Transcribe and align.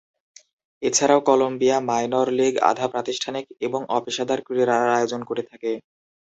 এছাড়াও 0.81 1.19
Columbia 1.21 1.77
minor 1.89 2.27
league, 2.37 2.53
আধা-প্রাতিষ্ঠানিক 2.69 3.45
এবং 3.61 3.81
অপেশাদার 3.97 4.39
ক্রীড়ার 4.41 4.69
আয়োজন 4.91 5.21
করে 5.29 5.43
থাকে। 5.43 5.71